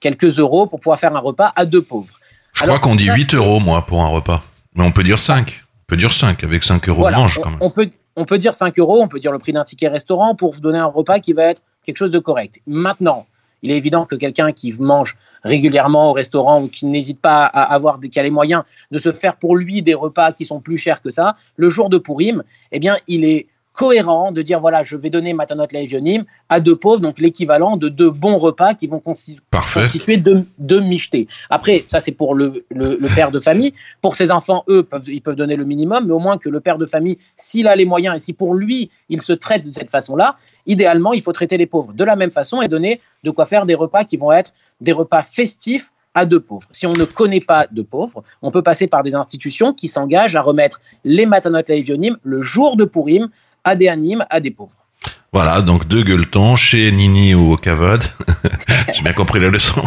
quelques 0.00 0.38
euros 0.38 0.66
pour 0.66 0.80
pouvoir 0.80 0.98
faire 0.98 1.14
un 1.14 1.20
repas 1.20 1.52
à 1.56 1.66
deux 1.66 1.82
pauvres. 1.82 2.14
Je 2.56 2.62
crois 2.62 2.78
qu'on 2.78 2.96
dit 2.96 3.06
8 3.06 3.34
euros, 3.34 3.60
moi, 3.60 3.84
pour 3.84 4.02
un 4.02 4.08
repas. 4.08 4.42
Mais 4.74 4.82
on 4.82 4.90
peut 4.90 5.02
dire 5.02 5.18
5. 5.18 5.62
On 5.74 5.84
peut 5.86 5.96
dire 5.96 6.12
5. 6.12 6.42
Avec 6.42 6.64
5 6.64 6.88
euros, 6.88 7.06
on 7.06 7.10
mange 7.10 7.38
quand 7.42 7.50
même. 7.50 7.58
On 7.60 7.70
peut, 7.70 7.90
on 8.16 8.24
peut 8.24 8.38
dire 8.38 8.54
5 8.54 8.78
euros, 8.78 9.02
on 9.02 9.08
peut 9.08 9.20
dire 9.20 9.30
le 9.30 9.38
prix 9.38 9.52
d'un 9.52 9.62
ticket 9.62 9.88
restaurant 9.88 10.34
pour 10.34 10.54
vous 10.54 10.60
donner 10.60 10.78
un 10.78 10.86
repas 10.86 11.18
qui 11.18 11.34
va 11.34 11.44
être 11.44 11.60
quelque 11.84 11.98
chose 11.98 12.10
de 12.10 12.18
correct. 12.18 12.60
Maintenant, 12.66 13.26
il 13.60 13.70
est 13.70 13.76
évident 13.76 14.06
que 14.06 14.14
quelqu'un 14.14 14.52
qui 14.52 14.72
mange 14.80 15.18
régulièrement 15.44 16.10
au 16.10 16.12
restaurant 16.14 16.62
ou 16.62 16.68
qui 16.68 16.86
n'hésite 16.86 17.20
pas 17.20 17.44
à 17.44 17.62
avoir 17.62 18.00
qui 18.00 18.18
a 18.18 18.22
les 18.22 18.30
moyens 18.30 18.62
de 18.90 18.98
se 18.98 19.12
faire 19.12 19.36
pour 19.36 19.56
lui 19.56 19.82
des 19.82 19.94
repas 19.94 20.32
qui 20.32 20.46
sont 20.46 20.60
plus 20.60 20.78
chers 20.78 21.02
que 21.02 21.10
ça, 21.10 21.36
le 21.56 21.68
jour 21.68 21.90
de 21.90 21.98
Purim, 21.98 22.42
eh 22.72 22.78
bien, 22.78 22.96
il 23.06 23.24
est 23.26 23.48
cohérent 23.76 24.32
de 24.32 24.42
dire 24.42 24.58
voilà, 24.58 24.82
je 24.82 24.96
vais 24.96 25.10
donner 25.10 25.34
Matanot 25.34 25.66
Laevionim 25.70 26.24
à 26.48 26.60
deux 26.60 26.74
pauvres, 26.74 27.00
donc 27.00 27.18
l'équivalent 27.18 27.76
de 27.76 27.88
deux 27.88 28.10
bons 28.10 28.38
repas 28.38 28.74
qui 28.74 28.86
vont 28.86 29.00
constituer 29.00 30.16
deux, 30.16 30.46
deux 30.58 30.80
michetés. 30.80 31.28
Après, 31.50 31.84
ça 31.86 32.00
c'est 32.00 32.12
pour 32.12 32.34
le, 32.34 32.64
le, 32.70 33.14
père 33.14 33.30
de 33.30 33.38
famille. 33.38 33.74
Pour 34.00 34.16
ses 34.16 34.30
enfants, 34.30 34.64
eux, 34.68 34.82
peuvent, 34.82 35.08
ils 35.08 35.20
peuvent 35.20 35.36
donner 35.36 35.56
le 35.56 35.64
minimum, 35.64 36.06
mais 36.06 36.12
au 36.12 36.18
moins 36.18 36.38
que 36.38 36.48
le 36.48 36.60
père 36.60 36.78
de 36.78 36.86
famille, 36.86 37.18
s'il 37.36 37.68
a 37.68 37.76
les 37.76 37.84
moyens 37.84 38.16
et 38.16 38.20
si 38.20 38.32
pour 38.32 38.54
lui, 38.54 38.90
il 39.10 39.20
se 39.20 39.34
traite 39.34 39.64
de 39.64 39.70
cette 39.70 39.90
façon-là, 39.90 40.36
idéalement, 40.66 41.12
il 41.12 41.20
faut 41.20 41.32
traiter 41.32 41.58
les 41.58 41.66
pauvres 41.66 41.92
de 41.92 42.04
la 42.04 42.16
même 42.16 42.32
façon 42.32 42.62
et 42.62 42.68
donner 42.68 43.00
de 43.24 43.30
quoi 43.30 43.44
faire 43.44 43.66
des 43.66 43.74
repas 43.74 44.04
qui 44.04 44.16
vont 44.16 44.32
être 44.32 44.52
des 44.80 44.92
repas 44.92 45.22
festifs 45.22 45.90
à 46.16 46.24
deux 46.24 46.40
pauvres. 46.40 46.66
Si 46.72 46.86
on 46.86 46.94
ne 46.94 47.04
connaît 47.04 47.40
pas 47.40 47.66
de 47.70 47.82
pauvres, 47.82 48.24
on 48.40 48.50
peut 48.50 48.62
passer 48.62 48.86
par 48.86 49.02
des 49.02 49.14
institutions 49.14 49.74
qui 49.74 49.86
s'engagent 49.86 50.34
à 50.34 50.40
remettre 50.40 50.80
les 51.04 51.26
matanot 51.26 51.60
laevionim 51.68 52.16
le 52.22 52.40
jour 52.40 52.76
de 52.76 52.86
Purim 52.86 53.28
à 53.66 53.74
des 53.74 53.88
animes, 53.88 54.24
à 54.30 54.40
des 54.40 54.52
pauvres. 54.52 54.86
Voilà, 55.32 55.60
donc 55.60 55.86
deux 55.86 56.02
gueuletons 56.02 56.56
chez 56.56 56.90
Nini 56.92 57.34
ou 57.34 57.52
au 57.52 57.56
Cavode. 57.56 58.04
J'ai 58.94 59.02
bien 59.02 59.12
compris 59.12 59.40
la 59.40 59.50
leçon. 59.50 59.82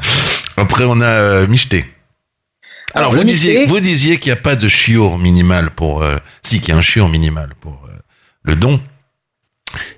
Après, 0.56 0.84
on 0.84 1.00
a 1.00 1.06
euh, 1.06 1.46
Michté. 1.46 1.84
Alors, 2.94 3.12
vous, 3.12 3.22
disiez, 3.22 3.66
vous 3.66 3.80
disiez 3.80 4.18
qu'il 4.18 4.32
n'y 4.32 4.38
a 4.38 4.42
pas 4.42 4.56
de 4.56 4.66
chiour 4.66 5.18
minimal 5.18 5.70
pour... 5.70 6.02
Euh, 6.02 6.16
si, 6.42 6.60
qu'il 6.60 6.70
y 6.70 6.72
a 6.72 6.78
un 6.78 6.82
chiour 6.82 7.08
minimal 7.08 7.52
pour 7.60 7.86
euh, 7.86 7.96
le 8.42 8.56
don. 8.56 8.80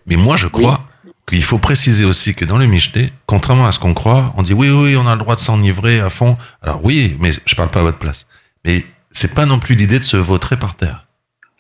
Mais 0.07 0.17
moi, 0.17 0.37
je 0.37 0.49
crois 0.49 0.85
qu'il 1.29 1.45
faut 1.45 1.59
préciser 1.59 2.05
aussi 2.05 2.35
que 2.35 2.45
dans 2.45 2.59
le 2.59 2.67
Michté, 2.67 3.13
contrairement 3.27 3.67
à 3.67 3.73
ce 3.73 3.79
qu'on 3.79 3.95
croit, 3.95 4.35
on 4.37 4.43
dit 4.43 4.53
oui, 4.53 4.69
oui, 4.69 4.97
on 4.97 5.07
a 5.07 5.15
le 5.15 5.21
droit 5.21 5.37
de 5.37 5.41
s'enivrer 5.41 6.01
à 6.01 6.11
fond. 6.11 6.37
Alors 6.63 6.85
oui, 6.85 7.17
mais 7.21 7.31
je 7.47 7.55
parle 7.55 7.71
pas 7.71 7.81
à 7.81 7.85
votre 7.85 7.99
place. 7.99 8.27
Mais 8.65 8.85
c'est 9.13 9.35
pas 9.35 9.47
non 9.47 9.61
plus 9.61 9.77
l'idée 9.77 10.01
de 10.01 10.05
se 10.05 10.17
vautrer 10.17 10.57
par 10.57 10.75
terre. 10.75 11.07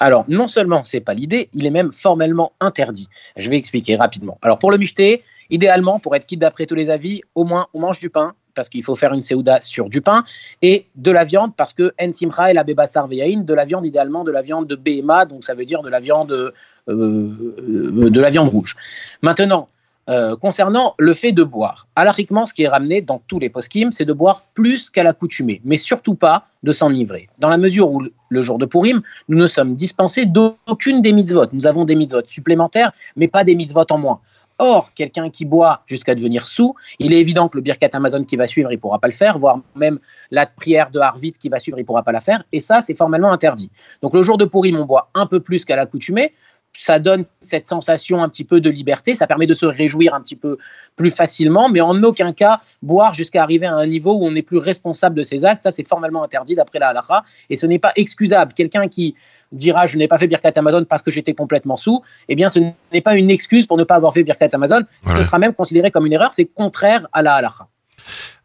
Alors, 0.01 0.25
non 0.29 0.49
seulement 0.49 0.83
c'est 0.83 1.01
pas 1.01 1.13
l'idée, 1.15 1.51
il 1.53 1.67
est 1.67 1.71
même 1.71 1.93
formellement 1.93 2.53
interdit. 2.61 3.09
Je 3.37 3.51
vais 3.51 3.59
expliquer 3.59 3.97
rapidement. 3.97 4.39
Alors, 4.41 4.59
pour 4.59 4.71
le 4.71 4.79
michté, 4.79 5.23
idéalement, 5.51 6.01
pour 6.01 6.17
être 6.17 6.25
quitte 6.25 6.41
d'après 6.41 6.65
tous 6.65 6.75
les 6.75 6.89
avis, 6.89 7.21
au 7.35 7.45
moins 7.45 7.67
on 7.75 7.81
mange 7.81 8.01
du 8.01 8.09
pain, 8.09 8.33
parce 8.55 8.69
qu'il 8.69 8.83
faut 8.83 8.97
faire 8.97 9.13
une 9.13 9.23
seouda 9.23 9.61
sur 9.61 9.89
du 9.89 10.01
pain, 10.01 10.25
et 10.63 10.87
de 10.97 11.11
la 11.11 11.25
viande, 11.25 11.55
parce 11.55 11.75
que 11.75 11.93
en 12.01 12.13
simcha 12.13 12.51
et 12.51 12.55
la 12.55 12.65
bébasar 12.65 13.09
de 13.09 13.55
la 13.55 13.65
viande 13.67 13.87
idéalement, 13.87 14.25
de 14.25 14.33
la 14.33 14.43
viande 14.43 14.67
de 14.67 14.75
BMA, 14.75 15.27
donc 15.27 15.45
ça 15.45 15.55
veut 15.55 15.67
dire 15.67 15.83
de 15.83 15.91
la 15.91 16.01
viande, 16.01 16.33
euh, 16.33 16.51
euh, 16.89 18.11
de 18.11 18.21
la 18.21 18.31
viande 18.31 18.49
rouge. 18.49 18.77
Maintenant, 19.23 19.69
euh, 20.11 20.37
concernant 20.37 20.95
le 20.99 21.15
fait 21.15 21.31
de 21.31 21.45
boire. 21.45 21.87
Alariquement, 21.95 22.45
ce 22.45 22.53
qui 22.53 22.65
est 22.65 22.69
ramené 22.69 23.01
dans 23.01 23.23
tous 23.29 23.39
les 23.39 23.49
post 23.49 23.73
c'est 23.93 24.05
de 24.05 24.13
boire 24.13 24.43
plus 24.55 24.91
qu'à 24.91 25.05
l'accoutumée, 25.05 25.61
mais 25.65 25.79
surtout 25.79 26.17
pas 26.17 26.47
de 26.65 26.73
s'enivrer. 26.73 27.29
Dans 27.39 27.49
la 27.49 27.59
mesure 27.59 27.91
où 27.93 28.03
le 28.29 28.43
jour 28.43 28.59
de 28.59 28.67
Purim, 28.67 29.03
nous 29.29 29.39
ne 29.39 29.47
sommes 29.47 29.77
dispensés 29.77 30.27
d'aucune 30.27 31.01
des 31.01 31.13
mitzvot. 31.13 31.47
Nous 31.53 31.67
avons 31.67 31.85
des 31.85 31.95
mitzvot 31.95 32.27
supplémentaires, 32.27 32.91
mais 33.15 33.29
pas 33.29 33.45
des 33.45 33.55
mitzvot 33.55 33.85
en 33.91 33.99
moins. 33.99 34.21
Or, 34.59 34.93
quelqu'un 34.95 35.31
qui 35.31 35.45
boit 35.45 35.83
jusqu'à 35.87 36.15
devenir 36.15 36.47
sous, 36.49 36.75
il 36.99 37.13
est 37.13 37.19
évident 37.21 37.49
que 37.49 37.57
le 37.57 37.63
birkat 37.63 37.89
Amazon 37.93 38.25
qui 38.25 38.37
va 38.37 38.47
suivre, 38.47 38.71
il 38.73 38.77
ne 38.77 38.81
pourra 38.81 38.99
pas 38.99 39.09
le 39.09 39.15
faire, 39.15 39.39
voire 39.39 39.61
même 39.75 39.99
la 40.31 40.45
prière 40.45 40.91
de 40.91 40.99
Harvit 40.99 41.33
qui 41.33 41.49
va 41.49 41.61
suivre, 41.61 41.79
il 41.79 41.83
ne 41.83 41.87
pourra 41.87 42.03
pas 42.03 42.13
la 42.13 42.21
faire. 42.21 42.43
Et 42.53 42.61
ça, 42.61 42.83
c'est 42.83 42.95
formellement 42.95 43.33
interdit. 43.33 43.71
Donc, 44.03 44.13
le 44.13 44.23
jour 44.23 44.37
de 44.37 44.45
Purim, 44.45 44.77
on 44.77 44.85
boit 44.85 45.09
un 45.15 45.27
peu 45.27 45.41
plus 45.41 45.65
qu'à 45.65 45.77
l'accoutumée, 45.77 46.35
ça 46.73 46.99
donne 46.99 47.25
cette 47.41 47.67
sensation 47.67 48.23
un 48.23 48.29
petit 48.29 48.45
peu 48.45 48.61
de 48.61 48.71
liberté, 48.71 49.15
ça 49.15 49.27
permet 49.27 49.47
de 49.47 49.55
se 49.55 49.67
réjouir 49.67 50.15
un 50.15 50.21
petit 50.21 50.37
peu 50.37 50.59
plus 50.97 51.11
facilement, 51.11 51.69
mais 51.69 51.81
en 51.81 52.03
aucun 52.03 52.33
cas 52.33 52.61
boire 52.83 53.15
jusqu'à 53.15 53.43
arriver 53.43 53.67
à 53.67 53.75
un 53.75 53.87
niveau 53.87 54.15
où 54.15 54.27
on 54.27 54.31
n'est 54.31 54.43
plus 54.43 54.59
responsable 54.59 55.17
de 55.17 55.23
ses 55.23 55.45
actes, 55.45 55.65
ça 55.65 55.73
c'est 55.73 55.87
formellement 55.87 56.23
interdit 56.23 56.55
d'après 56.55 56.79
la 56.79 56.89
halakha, 56.89 57.25
et 57.49 57.57
ce 57.57 57.67
n'est 57.67 57.79
pas 57.79 57.93
excusable. 57.97 58.55
Quelqu'un 58.55 58.89
qui 58.89 59.15
dira 59.53 59.87
je 59.87 59.97
n'ai 59.97 60.09
pas 60.09 60.19
fait 60.19 60.29
Birkat 60.29 60.53
Amazon 60.57 60.85
parce 60.85 61.03
que 61.03 61.11
j'étais 61.11 61.35
complètement 61.35 61.77
sous, 61.77 62.03
eh 62.29 62.37
bien 62.37 62.49
ce 62.49 62.61
n'est 62.93 63.01
pas 63.01 63.17
une 63.17 63.31
excuse 63.31 63.67
pour 63.67 63.77
ne 63.77 63.85
pas 63.85 63.97
avoir 63.97 64.13
fait 64.13 64.23
Birkat 64.23 64.51
Amazon, 64.53 64.83
ce 65.05 65.23
sera 65.23 65.39
même 65.39 65.55
considéré 65.55 65.91
comme 65.91 66.07
une 66.07 66.13
erreur, 66.13 66.33
c'est 66.33 66.47
contraire 66.47 67.07
à 67.13 67.23
la 67.23 67.35
halakha. 67.35 67.67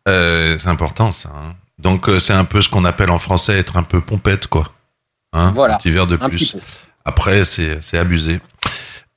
Euh, 0.08 0.58
c'est 0.60 0.68
important 0.68 1.12
ça. 1.12 1.30
Hein. 1.30 1.56
Donc 1.78 2.10
euh, 2.10 2.20
c'est 2.20 2.34
un 2.34 2.46
peu 2.46 2.62
ce 2.62 2.70
qu'on 2.70 2.86
appelle 2.86 3.12
en 3.12 3.20
français 3.20 3.58
être 3.58 3.78
un 3.78 3.84
peu 3.84 4.02
pompette 4.02 4.48
quoi. 4.48 4.72
Hein, 5.34 5.52
voilà. 5.54 5.76
Un 5.76 5.78
petit 5.78 5.92
verre 5.92 6.08
de 6.08 6.16
plus. 6.16 6.56
Après, 7.06 7.46
c'est 7.46 7.98
abusé. 7.98 8.40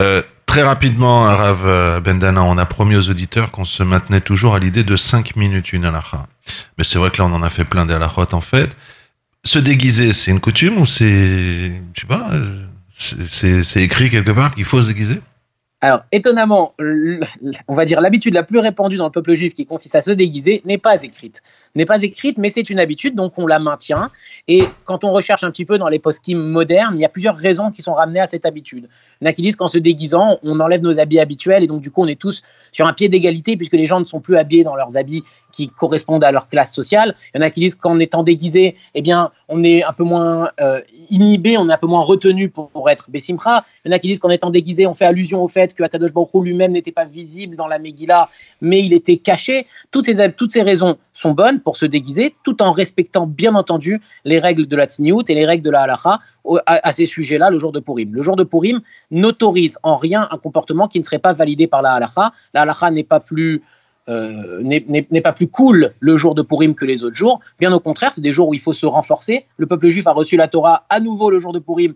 Euh, 0.02 0.22
Très 0.48 0.62
rapidement, 0.62 1.24
Rav 1.24 1.66
euh, 1.66 2.00
Bendana, 2.00 2.42
on 2.42 2.56
a 2.56 2.64
promis 2.64 2.96
aux 2.96 3.10
auditeurs 3.10 3.50
qu'on 3.50 3.66
se 3.66 3.82
maintenait 3.82 4.22
toujours 4.22 4.54
à 4.54 4.58
l'idée 4.58 4.82
de 4.82 4.96
5 4.96 5.36
minutes 5.36 5.74
une 5.74 5.84
halakha. 5.84 6.26
Mais 6.78 6.84
c'est 6.84 6.98
vrai 6.98 7.10
que 7.10 7.18
là, 7.18 7.28
on 7.28 7.34
en 7.34 7.42
a 7.42 7.50
fait 7.50 7.66
plein 7.66 7.84
d'halakhot 7.84 8.32
en 8.32 8.40
fait. 8.40 8.74
Se 9.44 9.58
déguiser, 9.58 10.14
c'est 10.14 10.30
une 10.30 10.40
coutume 10.40 10.78
ou 10.78 10.86
c'est, 10.86 11.70
je 11.92 12.00
sais 12.00 12.06
pas, 12.06 12.30
euh, 12.32 12.64
c'est 12.96 13.82
écrit 13.82 14.08
quelque 14.08 14.30
part 14.30 14.54
qu'il 14.54 14.64
faut 14.64 14.80
se 14.80 14.88
déguiser? 14.88 15.20
Alors, 15.80 16.00
étonnamment, 16.10 16.74
on 17.68 17.74
va 17.74 17.84
dire 17.84 18.00
l'habitude 18.00 18.34
la 18.34 18.42
plus 18.42 18.58
répandue 18.58 18.96
dans 18.96 19.04
le 19.04 19.12
peuple 19.12 19.34
juif 19.34 19.54
qui 19.54 19.64
consiste 19.64 19.94
à 19.94 20.02
se 20.02 20.10
déguiser 20.10 20.60
n'est 20.64 20.76
pas 20.76 21.04
écrite. 21.04 21.40
N'est 21.76 21.84
pas 21.84 22.02
écrite, 22.02 22.36
mais 22.36 22.50
c'est 22.50 22.68
une 22.68 22.80
habitude, 22.80 23.14
donc 23.14 23.34
on 23.36 23.46
la 23.46 23.60
maintient. 23.60 24.10
Et 24.48 24.64
quand 24.86 25.04
on 25.04 25.12
recherche 25.12 25.44
un 25.44 25.52
petit 25.52 25.64
peu 25.64 25.78
dans 25.78 25.86
les 25.86 26.00
post 26.00 26.26
modernes, 26.34 26.94
il 26.96 27.00
y 27.00 27.04
a 27.04 27.08
plusieurs 27.08 27.36
raisons 27.36 27.70
qui 27.70 27.82
sont 27.82 27.94
ramenées 27.94 28.18
à 28.18 28.26
cette 28.26 28.44
habitude. 28.44 28.88
Il 29.20 29.24
y 29.24 29.28
en 29.28 29.30
a 29.30 29.32
qui 29.32 29.42
disent 29.42 29.54
qu'en 29.54 29.68
se 29.68 29.78
déguisant, 29.78 30.40
on 30.42 30.58
enlève 30.58 30.82
nos 30.82 30.98
habits 30.98 31.20
habituels 31.20 31.62
et 31.62 31.68
donc 31.68 31.80
du 31.80 31.92
coup, 31.92 32.02
on 32.02 32.08
est 32.08 32.20
tous 32.20 32.42
sur 32.72 32.88
un 32.88 32.92
pied 32.92 33.08
d'égalité 33.08 33.56
puisque 33.56 33.74
les 33.74 33.86
gens 33.86 34.00
ne 34.00 34.04
sont 34.04 34.20
plus 34.20 34.36
habillés 34.36 34.64
dans 34.64 34.74
leurs 34.74 34.96
habits 34.96 35.22
qui 35.58 35.68
correspondent 35.68 36.22
à 36.22 36.30
leur 36.30 36.48
classe 36.48 36.72
sociale. 36.72 37.16
Il 37.34 37.38
y 37.38 37.42
en 37.42 37.46
a 37.46 37.50
qui 37.50 37.58
disent 37.58 37.74
qu'en 37.74 37.98
étant 37.98 38.22
déguisé, 38.22 38.76
eh 38.94 39.02
bien, 39.02 39.32
on 39.48 39.64
est 39.64 39.82
un 39.82 39.92
peu 39.92 40.04
moins 40.04 40.50
euh, 40.60 40.80
inhibé, 41.10 41.58
on 41.58 41.68
est 41.68 41.72
un 41.72 41.78
peu 41.78 41.88
moins 41.88 42.02
retenu 42.02 42.48
pour, 42.48 42.88
être 42.88 43.10
Bessimra. 43.10 43.64
Il 43.84 43.88
y 43.88 43.92
en 43.92 43.96
a 43.96 43.98
qui 43.98 44.06
disent 44.06 44.20
qu'en 44.20 44.30
étant 44.30 44.50
déguisé, 44.50 44.86
on 44.86 44.94
fait 44.94 45.04
allusion 45.04 45.42
au 45.42 45.48
fait 45.48 45.74
que 45.74 45.82
Akadosh 45.82 46.12
Baruch 46.12 46.30
lui-même 46.34 46.70
n'était 46.70 46.92
pas 46.92 47.06
visible 47.06 47.56
dans 47.56 47.66
la 47.66 47.80
Megillah, 47.80 48.28
mais 48.60 48.84
il 48.84 48.92
était 48.92 49.16
caché. 49.16 49.66
Toutes 49.90 50.04
ces, 50.04 50.32
toutes 50.32 50.52
ces 50.52 50.62
raisons 50.62 50.96
sont 51.12 51.32
bonnes 51.32 51.58
pour 51.58 51.76
se 51.76 51.86
déguiser, 51.86 52.36
tout 52.44 52.62
en 52.62 52.70
respectant 52.70 53.26
bien 53.26 53.56
entendu 53.56 54.00
les 54.24 54.38
règles 54.38 54.66
de 54.66 54.76
la 54.76 54.84
Tzniout 54.84 55.24
et 55.28 55.34
les 55.34 55.44
règles 55.44 55.64
de 55.64 55.70
la 55.70 55.80
halacha 55.82 56.20
à, 56.66 56.92
ces 56.92 57.06
sujets-là 57.06 57.50
le 57.50 57.58
jour 57.58 57.72
de 57.72 57.80
Purim. 57.80 58.14
Le 58.14 58.22
jour 58.22 58.36
de 58.36 58.44
Purim 58.44 58.80
n'autorise 59.10 59.76
en 59.82 59.96
rien 59.96 60.28
un 60.30 60.38
comportement 60.38 60.86
qui 60.86 61.00
ne 61.00 61.04
serait 61.04 61.18
pas 61.18 61.32
validé 61.32 61.66
par 61.66 61.82
la 61.82 61.94
halacha. 61.94 62.32
La 62.54 62.62
halacha 62.62 62.92
n'est 62.92 63.02
pas 63.02 63.20
plus 63.20 63.62
euh, 64.08 64.62
n'est 64.62 65.20
pas 65.20 65.32
plus 65.32 65.48
cool 65.48 65.92
le 66.00 66.16
jour 66.16 66.34
de 66.34 66.42
Purim 66.42 66.74
que 66.74 66.84
les 66.84 67.04
autres 67.04 67.16
jours. 67.16 67.40
Bien 67.58 67.72
au 67.72 67.80
contraire, 67.80 68.12
c'est 68.12 68.20
des 68.20 68.32
jours 68.32 68.48
où 68.48 68.54
il 68.54 68.60
faut 68.60 68.72
se 68.72 68.86
renforcer. 68.86 69.44
Le 69.56 69.66
peuple 69.66 69.88
juif 69.88 70.06
a 70.06 70.12
reçu 70.12 70.36
la 70.36 70.48
Torah 70.48 70.84
à 70.88 71.00
nouveau 71.00 71.30
le 71.30 71.38
jour 71.38 71.52
de 71.52 71.58
Purim, 71.58 71.94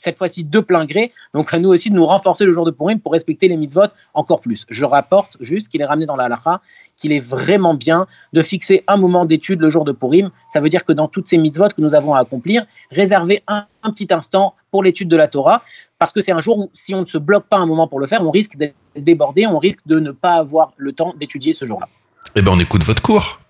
cette 0.00 0.18
fois-ci 0.18 0.44
de 0.44 0.60
plein 0.60 0.84
gré. 0.84 1.12
Donc 1.34 1.52
à 1.54 1.58
nous 1.58 1.68
aussi 1.68 1.90
de 1.90 1.94
nous 1.94 2.06
renforcer 2.06 2.44
le 2.44 2.52
jour 2.52 2.64
de 2.64 2.70
Purim 2.70 2.98
pour 3.00 3.12
respecter 3.12 3.48
les 3.48 3.56
mitzvot 3.56 3.88
encore 4.14 4.40
plus. 4.40 4.66
Je 4.68 4.84
rapporte 4.84 5.36
juste 5.40 5.68
qu'il 5.68 5.80
est 5.80 5.86
ramené 5.86 6.06
dans 6.06 6.16
la 6.16 6.24
halacha 6.24 6.60
qu'il 7.00 7.12
est 7.12 7.20
vraiment 7.20 7.74
bien 7.74 8.06
de 8.32 8.42
fixer 8.42 8.84
un 8.86 8.96
moment 8.96 9.24
d'étude 9.24 9.60
le 9.60 9.70
jour 9.70 9.84
de 9.84 9.92
Purim. 9.92 10.30
Ça 10.52 10.60
veut 10.60 10.68
dire 10.68 10.84
que 10.84 10.92
dans 10.92 11.08
toutes 11.08 11.28
ces 11.28 11.38
mitzvot 11.38 11.68
que 11.68 11.80
nous 11.80 11.94
avons 11.94 12.14
à 12.14 12.20
accomplir, 12.20 12.66
réserver 12.90 13.42
un, 13.48 13.66
petit 13.82 14.08
instant 14.10 14.54
pour 14.70 14.82
l'étude 14.82 15.08
de 15.08 15.16
la 15.16 15.26
Torah, 15.26 15.62
parce 15.98 16.12
que 16.12 16.20
c'est 16.20 16.32
un 16.32 16.40
jour 16.40 16.58
où 16.58 16.70
si 16.74 16.94
on 16.94 17.00
ne 17.00 17.06
se 17.06 17.18
bloque 17.18 17.46
pas 17.46 17.56
un 17.56 17.66
moment 17.66 17.88
pour 17.88 17.98
le 17.98 18.06
faire, 18.06 18.22
on 18.22 18.30
risque 18.30 18.56
d'être 18.56 18.74
débordé, 18.94 19.46
on 19.46 19.58
risque 19.58 19.80
de 19.86 19.98
ne 19.98 20.10
pas 20.10 20.34
avoir 20.34 20.72
le 20.76 20.92
temps 20.92 21.14
d'étudier 21.18 21.54
ce 21.54 21.66
jour-là. 21.66 21.88
Eh 22.36 22.42
bien, 22.42 22.52
on 22.52 22.60
écoute 22.60 22.84
votre 22.84 23.02
cours. 23.02 23.40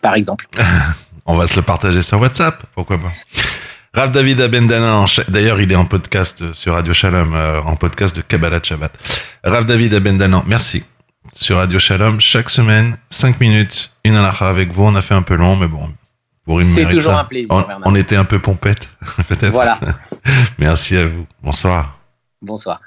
Par 0.00 0.14
exemple. 0.14 0.48
on 1.26 1.36
va 1.36 1.46
se 1.46 1.56
le 1.56 1.62
partager 1.62 2.02
sur 2.02 2.20
WhatsApp, 2.20 2.64
pourquoi 2.74 2.98
pas. 2.98 3.12
Rav 3.94 4.10
David 4.10 4.40
Abendana, 4.40 5.04
d'ailleurs 5.28 5.60
il 5.60 5.70
est 5.70 5.76
en 5.76 5.84
podcast 5.84 6.54
sur 6.54 6.72
Radio 6.72 6.94
Shalom, 6.94 7.34
euh, 7.34 7.60
en 7.60 7.76
podcast 7.76 8.16
de 8.16 8.22
Kabbalah 8.22 8.60
Shabbat. 8.62 8.90
Rav 9.44 9.66
David 9.66 9.92
Abendana, 9.92 10.42
merci 10.46 10.82
sur 11.34 11.58
Radio 11.58 11.78
Shalom 11.78 12.18
chaque 12.18 12.48
semaine, 12.48 12.96
5 13.10 13.38
minutes, 13.38 13.92
une 14.04 14.16
halakha 14.16 14.48
avec 14.48 14.72
vous. 14.72 14.84
On 14.84 14.94
a 14.94 15.02
fait 15.02 15.12
un 15.12 15.20
peu 15.20 15.36
long, 15.36 15.56
mais 15.56 15.66
bon. 15.66 15.90
C'est 16.62 16.88
toujours 16.88 17.12
un 17.12 17.24
plaisir. 17.24 17.54
On, 17.54 17.66
on, 17.84 17.94
était 17.94 18.16
un 18.16 18.24
peu 18.24 18.38
pompette, 18.38 18.88
peut-être. 19.28 19.52
Voilà. 19.52 19.78
Merci 20.58 20.96
à 20.96 21.04
vous. 21.04 21.26
Bonsoir. 21.42 21.98
Bonsoir. 22.40 22.80